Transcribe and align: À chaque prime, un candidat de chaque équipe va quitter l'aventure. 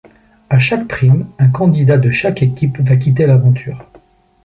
À 0.49 0.57
chaque 0.57 0.87
prime, 0.87 1.27
un 1.37 1.49
candidat 1.49 1.97
de 1.99 2.09
chaque 2.09 2.41
équipe 2.41 2.79
va 2.79 2.95
quitter 2.95 3.27
l'aventure. 3.27 3.85